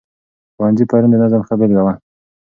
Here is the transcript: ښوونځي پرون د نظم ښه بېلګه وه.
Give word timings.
ښوونځي 0.55 0.83
پرون 0.89 1.09
د 1.11 1.15
نظم 1.23 1.41
ښه 1.47 1.53
بېلګه 1.59 1.81
وه. 1.85 1.93